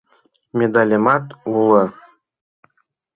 [0.57, 1.25] Медалемат
[1.57, 1.83] уло.